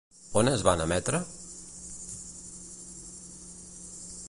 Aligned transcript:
On 0.39 0.47
es 0.53 0.61
van 0.67 0.79
emetre? 0.85 1.19